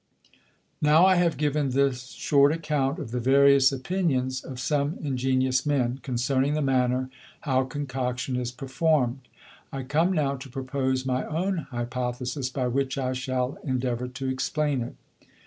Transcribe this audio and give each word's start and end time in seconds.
Now 0.81 1.05
I 1.05 1.13
have 1.17 1.37
given 1.37 1.69
this 1.69 2.07
short 2.13 2.51
Account 2.51 2.97
of 2.97 3.11
the 3.11 3.19
various 3.19 3.71
Opinions 3.71 4.43
of 4.43 4.59
some 4.59 4.97
Ingenious 5.03 5.63
Men, 5.63 5.99
concerning 6.01 6.55
the 6.55 6.61
manner 6.63 7.11
how 7.41 7.65
Concoction 7.65 8.35
is 8.35 8.51
perform'd; 8.51 9.27
I 9.71 9.83
come 9.83 10.11
now 10.11 10.37
to 10.37 10.49
propose 10.49 11.05
my 11.05 11.23
own 11.27 11.67
Hypothesis, 11.69 12.49
by 12.49 12.65
which 12.67 12.97
I 12.97 13.13
shall 13.13 13.59
endeavour 13.63 14.07
to 14.07 14.27
explain 14.27 14.81
it. 14.81 14.95